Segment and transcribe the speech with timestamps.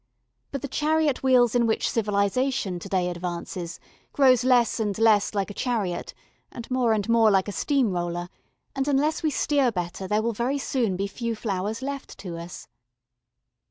[0.51, 3.79] But the chariot wheels in which civilisation to day advances
[4.13, 6.15] grows less and less like a chariot
[6.51, 8.27] and more and more like a steam roller,
[8.75, 12.67] and unless we steer better there will very soon be few flowers left to us.